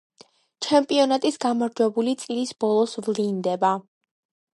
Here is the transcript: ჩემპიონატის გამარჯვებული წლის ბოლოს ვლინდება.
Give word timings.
ჩემპიონატის 0.67 1.37
გამარჯვებული 1.43 2.15
წლის 2.21 2.53
ბოლოს 2.65 2.97
ვლინდება. 3.09 3.71